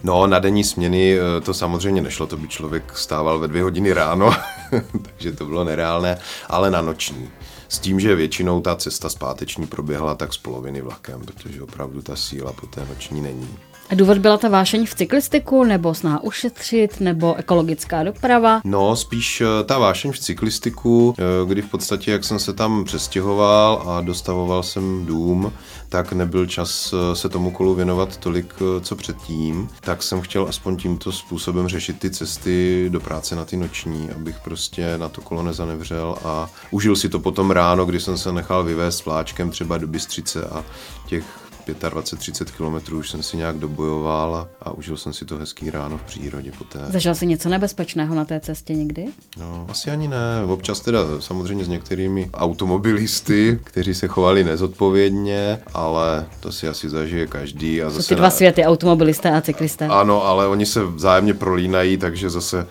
[0.04, 3.94] No, na denní směny eh, to samozřejmě nešlo, to by člověk stával ve dvě hodiny
[3.94, 4.34] ráno,
[5.04, 6.18] takže to bylo nereálné,
[6.50, 7.30] ale na noční.
[7.70, 12.16] S tím, že většinou ta cesta zpáteční proběhla tak z poloviny vlakem, protože opravdu ta
[12.16, 13.50] síla po té noční není.
[13.90, 18.62] A důvod byla ta vášeň v cyklistiku, nebo snaha ušetřit, nebo ekologická doprava?
[18.64, 22.84] No, spíš eh, ta vášeň v cyklistiku, eh, kdy v podstatě, jak jsem se tam
[22.84, 25.54] přestěhoval a dostavoval jsem dům,
[25.90, 30.78] tak nebyl čas eh, se tomu kolu věnovat tolik, co předtím, tak jsem chtěl aspoň
[30.78, 35.44] tímto způsobem řešit ty cesty do práce na ty noční, abych prostě na to kolo
[35.44, 39.88] nezanevřel a užil si to potom ráno, kdy jsem se nechal vyvést vláčkem třeba do
[39.88, 40.64] Bystřice a
[41.08, 45.70] těch 25-30 kilometrů už jsem si nějak dobojoval a, a užil jsem si to hezký
[45.70, 46.80] ráno v přírodě poté.
[46.90, 49.06] Zažil jsi něco nebezpečného na té cestě někdy?
[49.38, 50.46] No, asi ani ne.
[50.48, 57.28] Občas teda samozřejmě s některými automobilisty, kteří se chovali nezodpovědně, ale to si asi zažije
[57.28, 57.82] každý.
[57.82, 58.32] A zase ty dva na...
[58.32, 59.88] světy, automobilisté a cyklisté.
[59.88, 62.64] Ano, ale oni se vzájemně prolínají, takže zase uh,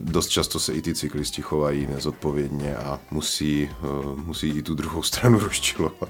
[0.00, 5.02] dost často se i ty cyklisti chovají nezodpovědně a musí, uh, musí i tu druhou
[5.02, 6.08] stranu rozčilovat.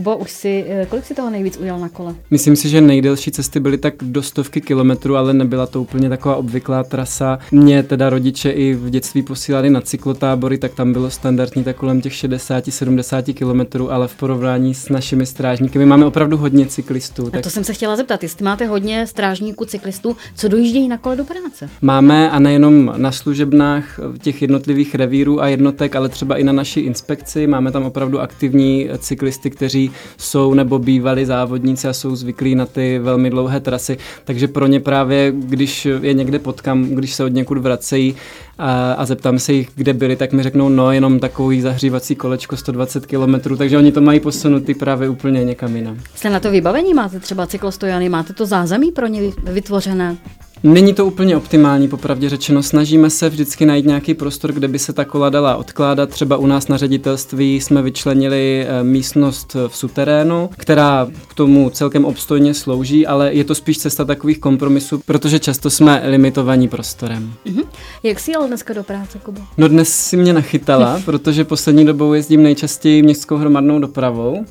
[0.00, 2.14] Kubo, už si, eh, kolik si toho nejvíc ujel na kole?
[2.30, 6.36] Myslím si, že nejdelší cesty byly tak do stovky kilometrů, ale nebyla to úplně taková
[6.36, 7.38] obvyklá trasa.
[7.52, 12.00] Mě teda rodiče i v dětství posílali na cyklotábory, tak tam bylo standardní tak kolem
[12.00, 17.26] těch 60-70 kilometrů, ale v porovnání s našimi strážníky, my máme opravdu hodně cyklistů.
[17.26, 17.42] A tak...
[17.42, 21.24] to jsem se chtěla zeptat, jestli máte hodně strážníků, cyklistů, co dojíždějí na kole do
[21.24, 21.70] práce?
[21.82, 26.80] Máme a nejenom na služebnách těch jednotlivých revírů a jednotek, ale třeba i na naší
[26.80, 27.46] inspekci.
[27.46, 32.98] Máme tam opravdu aktivní cyklisty, kteří jsou nebo bývali závodníci a jsou zvyklí na ty
[32.98, 33.98] velmi dlouhé trasy.
[34.24, 38.14] Takže pro ně právě, když je někde potkám, když se od někud vracejí
[38.58, 42.56] a, a zeptám se jich, kde byli, tak mi řeknou, no jenom takový zahřívací kolečko
[42.56, 45.98] 120 km, takže oni to mají posunutý právě úplně někam jinam.
[46.14, 46.94] Jste na to vybavení?
[46.94, 50.16] Máte třeba cyklostojany, máte to zázemí pro ně vytvořené?
[50.62, 52.62] Není to úplně optimální, popravdě řečeno.
[52.62, 56.10] Snažíme se vždycky najít nějaký prostor, kde by se ta kola dala odkládat.
[56.10, 62.04] Třeba u nás na ředitelství jsme vyčlenili eh, místnost v suterénu, která k tomu celkem
[62.04, 67.32] obstojně slouží, ale je to spíš cesta takových kompromisů, protože často jsme limitovaní prostorem.
[67.46, 67.64] Mm-hmm.
[68.02, 69.40] Jak jsi jel dneska do práce, Kubo?
[69.58, 74.44] No dnes si mě nachytala, protože poslední dobou jezdím nejčastěji městskou hromadnou dopravou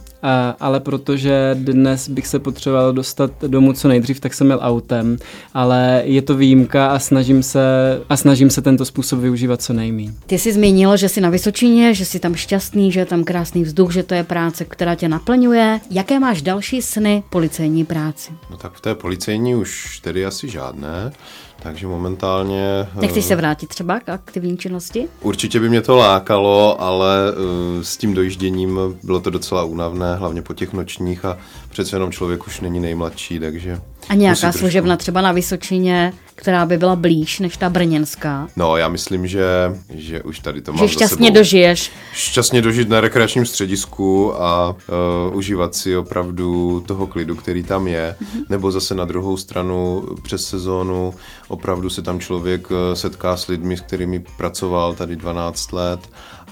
[0.60, 5.18] ale protože dnes bych se potřeboval dostat domů co nejdřív, tak jsem měl autem,
[5.54, 7.62] ale je to výjimka a snažím se,
[8.10, 10.14] a snažím se tento způsob využívat co nejméně.
[10.26, 13.64] Ty jsi zmínil, že jsi na Vysočině, že jsi tam šťastný, že je tam krásný
[13.64, 15.80] vzduch, že to je práce, která tě naplňuje.
[15.92, 18.32] Jaké máš další sny policejní práci?
[18.52, 21.12] No tak v té policejní už tedy asi žádné.
[21.62, 22.88] Takže momentálně...
[22.96, 25.08] Nechceš se vrátit třeba k aktivní činnosti?
[25.22, 30.42] Určitě by mě to lákalo, ale uh, s tím dojížděním bylo to docela únavné, hlavně
[30.42, 31.38] po těch nočních a
[31.70, 33.82] přece jenom člověk už není nejmladší, takže...
[34.10, 38.48] A nějaká služebna třeba na Vysočině, která by byla blíž než ta brněnská?
[38.56, 39.46] No, já myslím, že,
[39.94, 41.92] že už tady to že mám šťastně dožiješ.
[42.14, 48.16] Šťastně dožít na rekreačním středisku a uh, užívat si opravdu toho klidu, který tam je.
[48.22, 48.44] Mm-hmm.
[48.50, 51.14] Nebo zase na druhou stranu přes sezónu
[51.48, 56.00] opravdu se tam člověk setká s lidmi, s kterými pracoval tady 12 let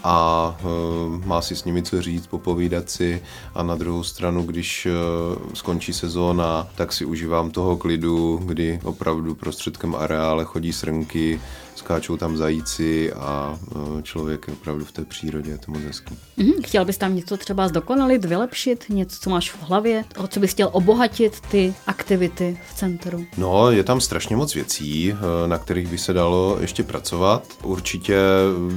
[0.10, 3.22] a uh, má si s nimi co říct, popovídat si.
[3.56, 9.36] A na druhou stranu, když uh, skončí sezóna, tak si užívám toho klidu, kdy opravdu
[9.36, 11.42] prostředkem areále chodí srnky,
[11.78, 16.16] skáčou tam zajíci a uh, člověk je opravdu v té přírodě, je to moc hezký.
[16.38, 16.64] Mm-hmm.
[16.64, 20.52] Chtěl bys tam něco třeba zdokonalit, vylepšit, něco, co máš v hlavě, o co bys
[20.52, 23.26] chtěl obohatit ty aktivity v centru?
[23.38, 25.14] No, je tam strašně moc věcí,
[25.46, 27.44] na kterých by se dalo ještě pracovat.
[27.64, 28.18] Určitě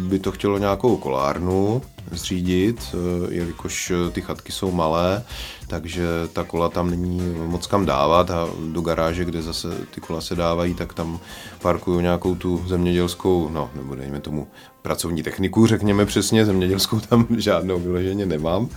[0.08, 1.82] by to chtělo nějakou kolárnu
[2.12, 5.24] zřídit, eh, jelikož ty chatky jsou malé,
[5.70, 10.20] takže ta kola tam není moc kam dávat a do garáže, kde zase ty kola
[10.20, 11.20] se dávají, tak tam
[11.62, 14.48] parkuju nějakou tu zemědělskou, no nebo dejme tomu
[14.83, 18.68] pracovní techniku, řekněme přesně, zemědělskou tam žádnou vyloženě nemám.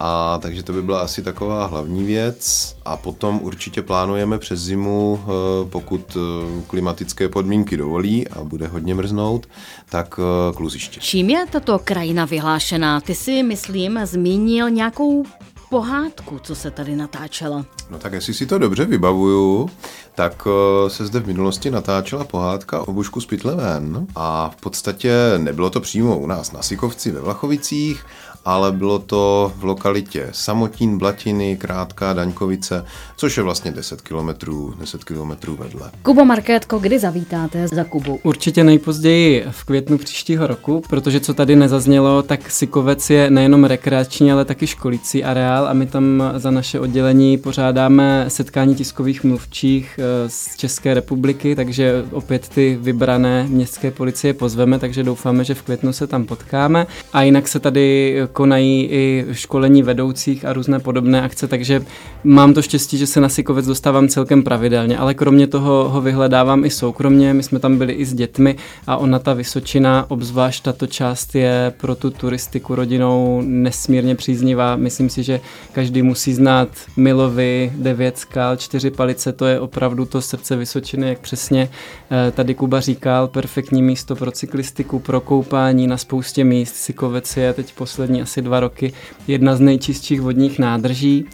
[0.00, 2.76] A takže to by byla asi taková hlavní věc.
[2.84, 8.94] A potom určitě plánujeme přes zimu, eh, pokud eh, klimatické podmínky dovolí a bude hodně
[8.94, 9.46] mrznout,
[9.90, 11.00] tak eh, kluziště.
[11.00, 13.00] Čím je tato krajina vyhlášená?
[13.00, 15.24] Ty si, myslím, zmínil nějakou
[15.74, 17.64] pohádku, co se tady natáčela.
[17.90, 19.70] No tak jestli si to dobře vybavuju,
[20.14, 20.48] tak
[20.88, 25.80] se zde v minulosti natáčela pohádka o Bušku z Pytleven a v podstatě nebylo to
[25.80, 28.06] přímo u nás na Sikovci ve Vlachovicích,
[28.44, 32.84] ale bylo to v lokalitě Samotín, Blatiny, Krátká, Daňkovice,
[33.16, 35.90] což je vlastně 10 kilometrů 10 kilometrů vedle.
[36.02, 38.20] Kubo Markétko, kdy zavítáte za Kubu?
[38.22, 44.32] Určitě nejpozději v květnu příštího roku, protože co tady nezaznělo, tak Sikovec je nejenom rekreační,
[44.32, 50.28] ale taky školící areál a my tam za naše oddělení pořádáme setkání tiskových mluvčích eh,
[50.30, 55.92] z České republiky, takže opět ty vybrané městské policie pozveme, takže doufáme, že v květnu
[55.92, 56.86] se tam potkáme.
[57.12, 61.84] A jinak se tady konají i školení vedoucích a různé podobné akce, takže
[62.24, 66.64] mám to štěstí, že se na Sikovec dostávám celkem pravidelně, ale kromě toho ho vyhledávám
[66.64, 70.86] i soukromně, my jsme tam byli i s dětmi a ona ta Vysočina, obzvlášť tato
[70.86, 74.76] část je pro tu turistiku rodinou nesmírně příznivá.
[74.76, 75.40] Myslím si, že
[75.72, 81.18] každý musí znát Milovy, Devět skal, Čtyři palice, to je opravdu to srdce Vysočiny, jak
[81.18, 81.68] přesně
[82.10, 86.74] eh, tady Kuba říkal, perfektní místo pro cyklistiku, pro koupání na spoustě míst.
[86.74, 88.92] Sikovec je teď poslední asi dva roky
[89.28, 91.24] jedna z nejčistších vodních nádrží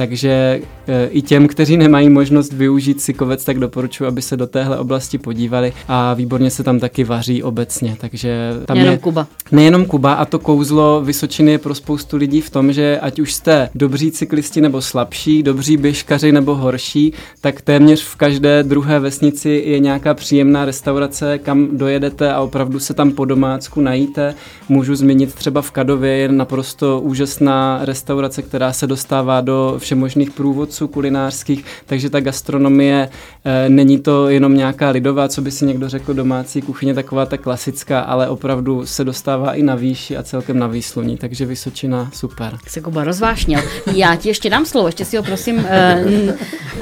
[0.00, 4.78] takže e, i těm, kteří nemají možnost využít Sikovec, tak doporučuji, aby se do téhle
[4.78, 7.96] oblasti podívali a výborně se tam taky vaří obecně.
[8.00, 9.26] Takže tam nejenom je, Kuba.
[9.52, 13.32] Nejenom Kuba a to kouzlo Vysočiny je pro spoustu lidí v tom, že ať už
[13.32, 19.62] jste dobří cyklisti nebo slabší, dobří běžkaři nebo horší, tak téměř v každé druhé vesnici
[19.66, 24.34] je nějaká příjemná restaurace, kam dojedete a opravdu se tam po domácku najíte.
[24.68, 30.88] Můžu zmínit třeba v Kadově je naprosto úžasná restaurace, která se dostává do všemožných průvodců
[30.88, 33.08] kulinářských, takže ta gastronomie
[33.44, 37.36] e, není to jenom nějaká lidová, co by si někdo řekl domácí kuchyně, taková ta
[37.36, 42.58] klasická, ale opravdu se dostává i na výši a celkem na výsluní, takže Vysočina super.
[42.66, 43.60] Se Kuba rozvášnil.
[43.94, 46.04] Já ti ještě dám slovo, ještě si ho prosím e,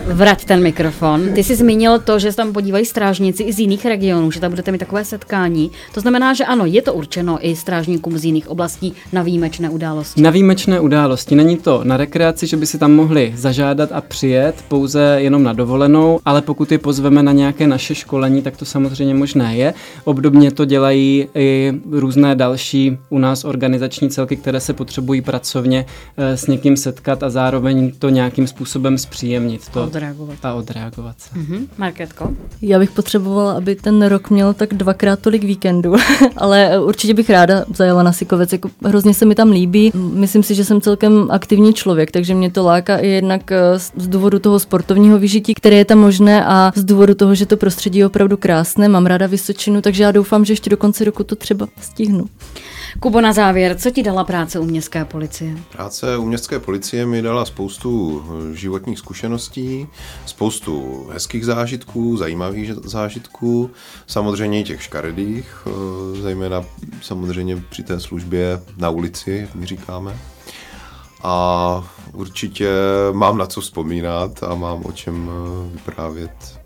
[0.06, 1.32] vrať ten mikrofon.
[1.34, 4.50] Ty jsi zmínil to, že se tam podívají strážníci i z jiných regionů, že tam
[4.50, 5.70] budete mít takové setkání.
[5.94, 10.22] To znamená, že ano, je to určeno i strážníkům z jiných oblastí na výjimečné události.
[10.22, 11.34] Na výjimečné události.
[11.34, 15.52] Není to na rekreaci, že by si tam mohli zažádat a přijet pouze jenom na
[15.52, 19.74] dovolenou, ale pokud je pozveme na nějaké naše školení, tak to samozřejmě možné je.
[20.04, 26.36] Obdobně to dělají i různé další u nás organizační celky, které se potřebují pracovně eh,
[26.36, 29.68] s někým setkat a zároveň to nějakým způsobem zpříjemnit.
[29.68, 30.36] To odreagovat.
[30.42, 31.34] A odreagovat se.
[31.34, 31.66] Mm-hmm.
[31.78, 32.30] Marketko?
[32.62, 35.94] Já bych potřebovala, aby ten rok měl tak dvakrát tolik víkendů,
[36.36, 38.52] ale určitě bych ráda zajela na Sikovec.
[38.52, 39.92] Jako hrozně se mi tam líbí.
[39.94, 44.08] Myslím si, že jsem celkem aktivní člověk, takže mě to láká i jednak eh, z
[44.08, 47.98] důvodu toho sportovního vyžití, které je tam možné a z důvodu toho, že to prostředí
[47.98, 48.88] je opravdu krásné.
[48.88, 52.26] Mám ráda Vysočinu, takže já doufám, že ještě do konce roku to třeba stihnu.
[53.00, 55.56] Kubo, na závěr, co ti dala práce u městské policie?
[55.72, 59.86] Práce u městské policie mi dala spoustu eh, životních zkušeností,
[60.26, 63.70] spoustu hezkých zážitků, zajímavých zážitků,
[64.06, 65.70] samozřejmě i těch škaredých, eh,
[66.22, 66.64] zejména
[67.02, 70.18] samozřejmě při té službě na ulici, jak my říkáme.
[71.22, 72.70] A určitě
[73.12, 76.58] mám na co vzpomínat a mám o čem eh, vyprávět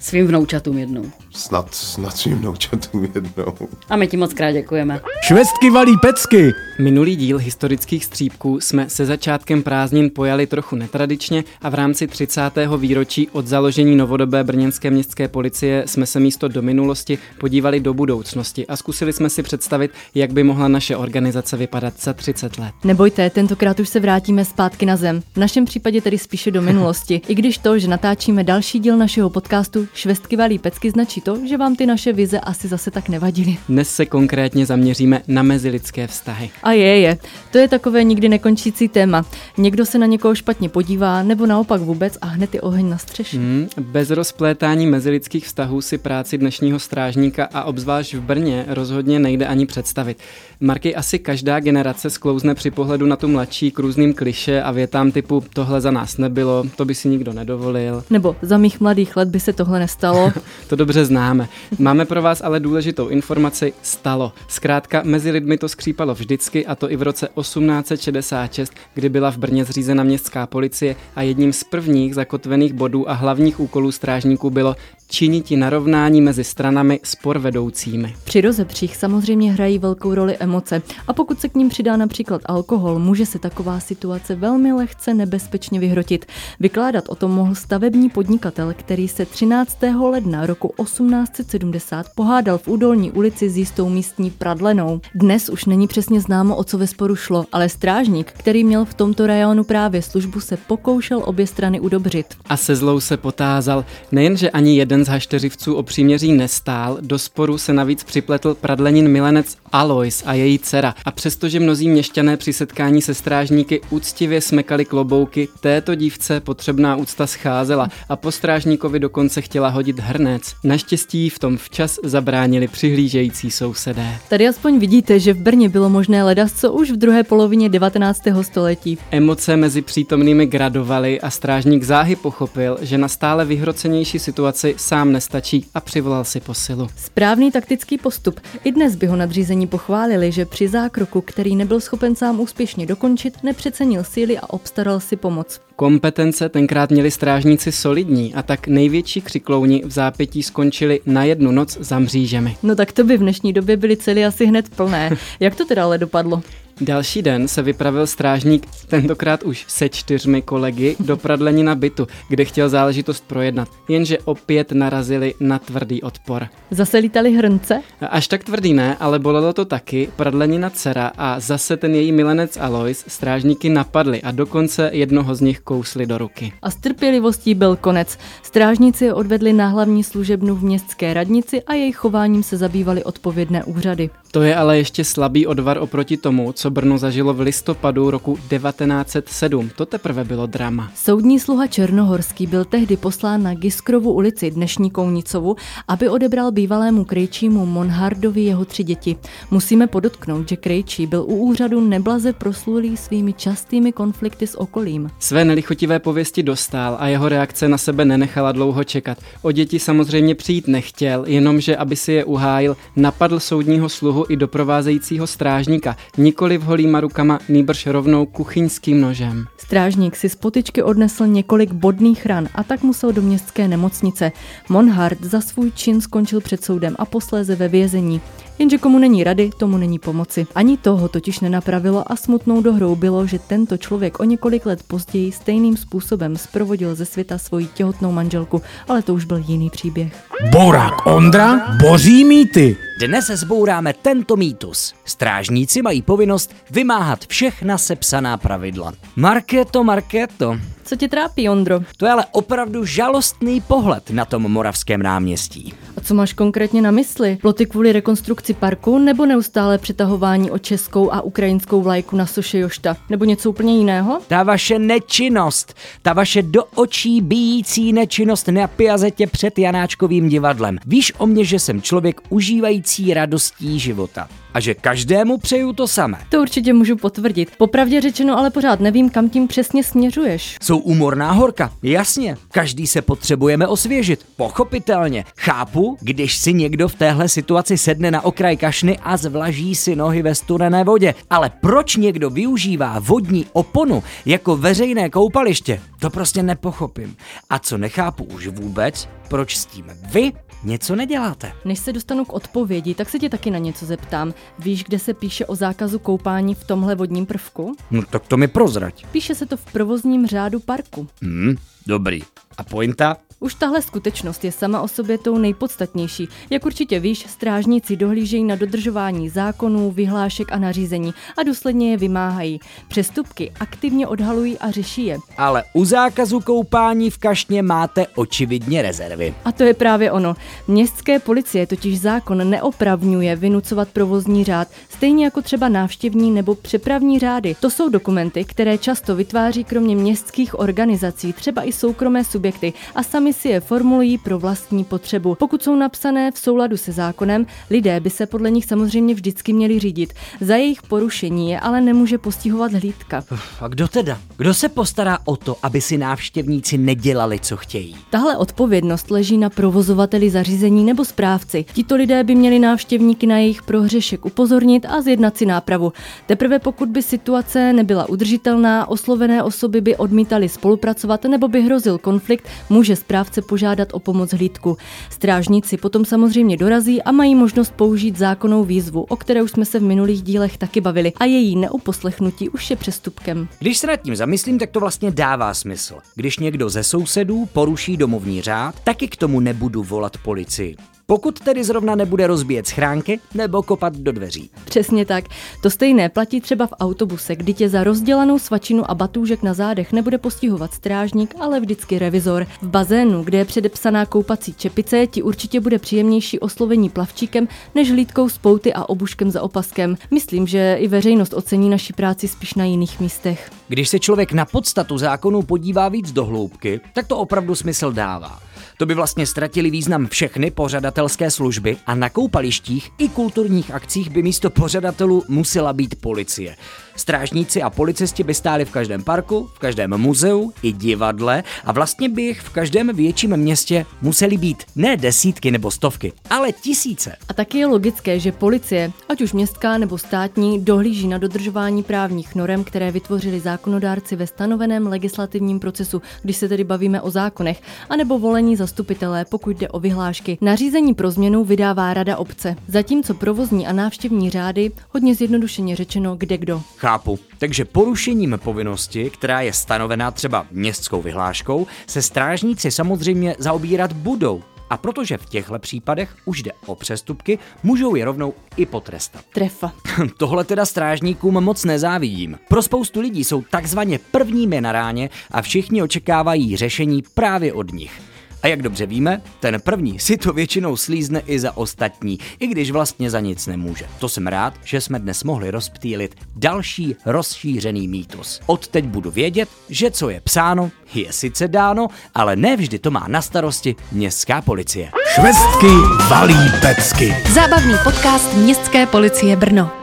[0.00, 1.04] svým vnoučatům jednou.
[1.32, 3.54] Snad, snad svým vnoučatům jednou.
[3.88, 5.00] A my ti moc krát děkujeme.
[5.24, 6.52] Švestky valí pecky.
[6.78, 12.50] Minulý díl historických střípků jsme se začátkem prázdnin pojali trochu netradičně a v rámci 30.
[12.78, 18.66] výročí od založení novodobé brněnské městské policie jsme se místo do minulosti podívali do budoucnosti
[18.66, 22.74] a zkusili jsme si představit, jak by mohla naše organizace vypadat za 30 let.
[22.84, 25.22] Nebojte, tentokrát už se vrátíme zpátky na zem.
[25.32, 27.20] V našem případě tedy spíše do minulosti.
[27.28, 31.56] I když to, že natáčíme další díl našeho podcastu Švestky valí pecky, značí to, že
[31.56, 33.56] vám ty naše vize asi zase tak nevadily.
[33.68, 36.50] Dnes se konkrétně zaměříme na mezilidské vztahy.
[36.62, 37.18] A je, je.
[37.52, 39.26] To je takové nikdy nekončící téma.
[39.58, 43.36] Někdo se na někoho špatně podívá, nebo naopak vůbec a hned je oheň na střeše.
[43.36, 49.46] Hmm, bez rozplétání mezilidských vztahů si práci dnešního strážníka a obzvlášť v Brně rozhodně nejde
[49.46, 50.18] ani představit.
[50.60, 55.12] Marky asi každá generace sklouzne při pohledu na tu mladší k různým kliše a větám
[55.12, 58.04] typu tohle za nás nebylo, to by si nikdo nedovolil.
[58.10, 60.32] Nebo za mých mladých let by se tohle nestalo.
[60.68, 61.48] to dobře známe.
[61.78, 64.32] Máme pro vás ale důležitou informaci stalo.
[64.48, 69.38] Zkrátka mezi lidmi to skřípalo vždycky a to i v roce 1866, kdy byla v
[69.38, 74.76] Brně zřízena městská policie a jedním z prvních zakotvených bodů a hlavních úkolů strážníků bylo
[75.10, 78.14] činiti narovnání mezi stranami spor vedoucími.
[78.24, 82.98] Při rozepřích samozřejmě hrají velkou roli emoce a pokud se k ním přidá například alkohol,
[82.98, 86.26] může se taková situace velmi lehce nebezpečně vyhrotit.
[86.60, 89.78] Vykládat o tom mohl stavební podnikatel, který se 13.
[90.10, 95.00] ledna roku 1870 pohádal v údolní ulici s jistou místní pradlenou.
[95.14, 98.94] Dnes už není přesně známo, o co ve sporu šlo, ale strážník, který měl v
[98.94, 102.26] tomto rajonu právě službu, se pokoušel obě strany udobřit.
[102.48, 107.18] A se zlou se potázal, nejenže ani jeden jeden z hašteřivců o příměří nestál, do
[107.18, 110.94] sporu se navíc připletl pradlenin milenec Alois a její dcera.
[111.04, 117.26] A přestože mnozí měšťané při setkání se strážníky úctivě smekali klobouky, této dívce potřebná úcta
[117.26, 120.42] scházela a po strážníkovi dokonce chtěla hodit hrnec.
[120.64, 124.18] Naštěstí v tom včas zabránili přihlížející sousedé.
[124.28, 128.22] Tady aspoň vidíte, že v Brně bylo možné ledat co už v druhé polovině 19.
[128.42, 128.98] století.
[129.10, 135.66] Emoce mezi přítomnými gradovaly a strážník záhy pochopil, že na stále vyhrocenější situaci sám nestačí
[135.74, 136.88] a přivolal si posilu.
[136.96, 138.40] Správný taktický postup.
[138.64, 143.42] I dnes by ho nadřízení pochválili, že při zákroku, který nebyl schopen sám úspěšně dokončit,
[143.42, 145.60] nepřecenil síly a obstaral si pomoc.
[145.76, 151.78] Kompetence tenkrát měli strážníci solidní a tak největší křiklouni v zápětí skončili na jednu noc
[151.80, 152.56] za mřížemi.
[152.62, 155.10] No tak to by v dnešní době byly celý asi hned plné.
[155.40, 156.42] Jak to teda ale dopadlo?
[156.82, 162.68] Další den se vypravil strážník, tentokrát už se čtyřmi kolegy, do pradlenina bytu, kde chtěl
[162.68, 166.46] záležitost projednat, jenže opět narazili na tvrdý odpor.
[166.70, 167.82] Zase lítali hrnce?
[168.10, 172.56] Až tak tvrdý ne, ale bolelo to taky, pradlenina dcera a zase ten její milenec
[172.56, 176.52] Alois strážníky napadli a dokonce jednoho z nich kousli do ruky.
[176.62, 178.18] A s trpělivostí byl konec.
[178.42, 183.64] Strážníci je odvedli na hlavní služebnu v městské radnici a jejich chováním se zabývali odpovědné
[183.64, 184.10] úřady.
[184.32, 189.70] To je ale ještě slabý odvar oproti tomu, co Brno zažilo v listopadu roku 1907.
[189.76, 190.92] To teprve bylo drama.
[190.94, 195.56] Soudní sluha Černohorský byl tehdy poslán na Giskrovu ulici, dnešní Kounicovu,
[195.88, 199.16] aby odebral bývalému krejčímu Monhardovi jeho tři děti.
[199.50, 205.10] Musíme podotknout, že krejčí byl u úřadu neblaze proslulý svými častými konflikty s okolím.
[205.18, 209.18] Své nelichotivé pověsti dostal a jeho reakce na sebe nenechala dlouho čekat.
[209.42, 215.26] O děti samozřejmě přijít nechtěl, jenomže aby si je uhájil, napadl soudního sluhu i doprovázejícího
[215.26, 219.46] strážníka, nikoli v holýma rukama, nýbrž rovnou kuchyňským nožem.
[219.58, 224.32] Strážník si z potyčky odnesl několik bodných ran a tak musel do městské nemocnice.
[224.68, 228.20] Monhard za svůj čin skončil před soudem a posléze ve vězení.
[228.60, 230.46] Jenže komu není rady, tomu není pomoci.
[230.54, 235.32] Ani toho totiž nenapravilo a smutnou dohrou bylo, že tento člověk o několik let později
[235.32, 240.12] stejným způsobem sprovodil ze světa svoji těhotnou manželku, ale to už byl jiný příběh.
[240.52, 242.76] Borák Ondra boří mýty.
[243.06, 244.94] Dnes zbouráme tento mýtus.
[245.04, 248.92] Strážníci mají povinnost vymáhat všechna sepsaná pravidla.
[249.16, 250.56] Marketo, Marketo,
[250.90, 251.80] Co tě trápí, Ondro?
[251.96, 255.74] to je ale opravdu žalostný pohled na tom moravském náměstí.
[255.96, 257.38] A co máš konkrétně na mysli?
[257.40, 262.96] Ploty kvůli rekonstrukci parku nebo neustále přetahování o českou a ukrajinskou vlajku na soše Jošta?
[263.10, 264.20] Nebo něco úplně jiného?
[264.26, 270.78] Ta vaše nečinnost, ta vaše do očí bíjící nečinnost napjaze tě před Janáčkovým divadlem.
[270.86, 274.28] Víš o mně, že jsem člověk užívající radostí života.
[274.54, 276.18] A že každému přeju to samé.
[276.28, 277.52] To určitě můžu potvrdit.
[277.58, 280.56] Popravdě řečeno, ale pořád nevím, kam tím přesně směřuješ.
[280.62, 282.36] Jsou úmorná horka, jasně.
[282.50, 285.24] Každý se potřebujeme osvěžit, pochopitelně.
[285.38, 290.22] Chápu, když si někdo v téhle situaci sedne na okraj kašny a zvlaží si nohy
[290.22, 291.14] ve studené vodě.
[291.30, 297.16] Ale proč někdo využívá vodní oponu jako veřejné koupaliště, to prostě nepochopím.
[297.50, 300.32] A co nechápu už vůbec, proč s tím vy
[300.64, 301.52] něco neděláte.
[301.64, 304.34] Než se dostanu k odpovědi, tak se tě taky na něco zeptám.
[304.58, 307.76] Víš, kde se píše o zákazu koupání v tomhle vodním prvku?
[307.90, 309.06] No tak to mi prozrať.
[309.06, 311.08] Píše se to v provozním řádu parku.
[311.22, 311.54] Hm,
[311.86, 312.20] dobrý.
[312.58, 313.16] A pointa?
[313.42, 316.28] Už tahle skutečnost je sama o sobě tou nejpodstatnější.
[316.50, 322.60] Jak určitě víš, strážníci dohlížejí na dodržování zákonů, vyhlášek a nařízení a důsledně je vymáhají.
[322.88, 325.18] Přestupky aktivně odhalují a řeší je.
[325.38, 329.34] Ale u zákazu koupání v kašně máte očividně rezervy.
[329.44, 330.36] A to je právě ono.
[330.68, 337.56] Městské policie totiž zákon neopravňuje vynucovat provozní řád, stejně jako třeba návštěvní nebo přepravní řády.
[337.60, 343.29] To jsou dokumenty, které často vytváří kromě městských organizací třeba i soukromé subjekty a sami
[343.32, 345.34] si je formulují pro vlastní potřebu.
[345.34, 349.78] Pokud jsou napsané v souladu se zákonem, lidé by se podle nich samozřejmě vždycky měli
[349.78, 350.12] řídit.
[350.40, 353.24] Za jejich porušení je ale nemůže postihovat hlídka.
[353.60, 354.18] A kdo teda?
[354.36, 357.96] Kdo se postará o to, aby si návštěvníci nedělali, co chtějí?
[358.10, 361.64] Tahle odpovědnost leží na provozovateli zařízení nebo správci.
[361.72, 365.92] Tito lidé by měli návštěvníky na jejich prohřešek upozornit a zjednat si nápravu.
[366.26, 372.48] Teprve pokud by situace nebyla udržitelná, oslovené osoby by odmítali spolupracovat nebo by hrozil konflikt,
[372.70, 374.76] může správce požádat o pomoc hlídku.
[375.10, 379.78] Strážníci potom samozřejmě dorazí a mají možnost použít zákonnou výzvu, o které už jsme se
[379.78, 383.48] v minulých dílech taky bavili, a její neuposlechnutí už je přestupkem.
[383.58, 385.94] Když se nad tím zamyslím, tak to vlastně dává smysl.
[386.14, 390.76] Když někdo ze sousedů poruší domovní řád, taky k tomu nebudu volat policii.
[391.10, 394.50] Pokud tedy zrovna nebude rozbíjet schránky nebo kopat do dveří.
[394.64, 395.24] Přesně tak.
[395.62, 399.92] To stejné platí třeba v autobuse, kdy tě za rozdělanou svačinu a batůžek na zádech
[399.92, 402.46] nebude postihovat strážník, ale vždycky revizor.
[402.62, 408.28] V bazénu, kde je předepsaná koupací čepice, ti určitě bude příjemnější oslovení plavčíkem než hlídkou
[408.28, 409.96] z pouty a obuškem za opaskem.
[410.10, 413.50] Myslím, že i veřejnost ocení naši práci spíš na jiných místech.
[413.68, 418.49] Když se člověk na podstatu zákonů podívá víc do hloubky, tak to opravdu smysl dává.
[418.80, 424.22] To by vlastně ztratili význam všechny pořadatelské služby a na koupalištích i kulturních akcích by
[424.22, 426.56] místo pořadatelů musela být policie.
[426.96, 432.08] Strážníci a policisti by stáli v každém parku, v každém muzeu i divadle a vlastně
[432.08, 437.16] by jich v každém větším městě museli být ne desítky nebo stovky, ale tisíce.
[437.28, 442.34] A taky je logické, že policie, ať už městská nebo státní, dohlíží na dodržování právních
[442.34, 448.18] norem, které vytvořili zákonodárci ve stanoveném legislativním procesu, když se tedy bavíme o zákonech, anebo
[448.18, 450.38] volení zastupitelé, pokud jde o vyhlášky.
[450.40, 456.38] Nařízení pro změnu vydává Rada obce, zatímco provozní a návštěvní řády, hodně zjednodušeně řečeno, kde
[456.38, 456.62] kdo.
[456.80, 457.18] Chápu.
[457.38, 464.42] Takže porušením povinnosti, která je stanovená třeba městskou vyhláškou, se strážníci samozřejmě zaobírat budou.
[464.70, 469.24] A protože v těchto případech už jde o přestupky, můžou je rovnou i potrestat.
[469.32, 469.72] Trefa.
[470.16, 472.38] Tohle teda strážníkům moc nezávidím.
[472.48, 478.09] Pro spoustu lidí jsou takzvaně prvními na ráně a všichni očekávají řešení právě od nich.
[478.42, 482.70] A jak dobře víme, ten první si to většinou slízne i za ostatní, i když
[482.70, 483.86] vlastně za nic nemůže.
[483.98, 488.40] To jsem rád, že jsme dnes mohli rozptýlit další rozšířený mýtus.
[488.46, 493.22] Odteď budu vědět, že co je psáno, je sice dáno, ale nevždy to má na
[493.22, 494.90] starosti městská policie.
[495.14, 495.72] Švestky
[496.10, 497.16] valí pecky.
[497.34, 499.79] Zábavný podcast Městské policie Brno.